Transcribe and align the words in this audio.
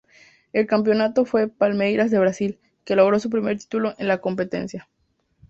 El 0.51 0.65
campeón 0.65 1.13
fue 1.27 1.47
Palmeiras 1.47 2.09
de 2.09 2.17
Brasil, 2.17 2.59
que 2.85 2.95
logró 2.95 3.19
su 3.19 3.29
primer 3.29 3.59
título 3.59 3.93
en 3.99 4.07
la 4.07 4.17
competición. 4.19 4.81